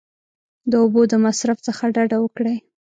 د 0.69 0.73
اوبو 0.83 1.01
د 1.11 1.13
مصرف 1.25 1.57
څخه 1.67 1.83
ډډه 1.95 2.17
وکړئ! 2.21 2.57